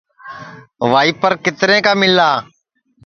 [0.91, 2.29] وائیپر کِترے کا مِلا